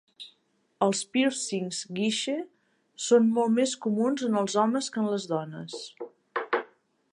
[0.85, 2.37] Els pírcings Guiche
[3.09, 5.81] són molt més comuns en els homes que en les dones.